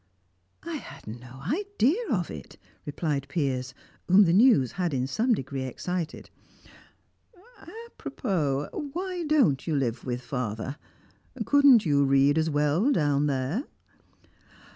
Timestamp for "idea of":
1.45-2.31